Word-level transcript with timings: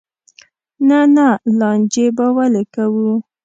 نه 0.87 0.99
نه 1.15 1.27
لانجې 1.59 2.07
به 2.15 2.25
ولې 2.37 2.63
کوو. 2.73 3.11